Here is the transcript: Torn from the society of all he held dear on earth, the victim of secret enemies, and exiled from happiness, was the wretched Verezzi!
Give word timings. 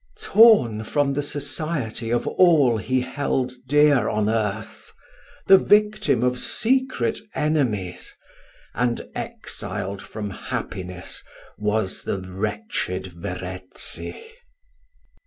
Torn 0.19 0.83
from 0.83 1.13
the 1.13 1.21
society 1.21 2.09
of 2.09 2.25
all 2.25 2.77
he 2.79 3.01
held 3.01 3.51
dear 3.67 4.09
on 4.09 4.29
earth, 4.29 4.91
the 5.45 5.59
victim 5.59 6.23
of 6.23 6.39
secret 6.39 7.19
enemies, 7.35 8.17
and 8.73 9.01
exiled 9.13 10.01
from 10.01 10.31
happiness, 10.31 11.23
was 11.59 12.01
the 12.01 12.19
wretched 12.19 13.13
Verezzi! 13.15 14.15